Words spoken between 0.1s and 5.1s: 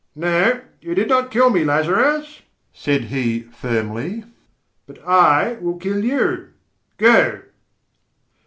"No, you did not kill me, Lazarus," said he firmly. "But